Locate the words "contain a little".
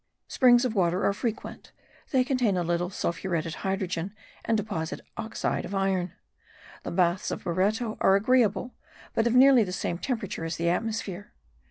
2.23-2.89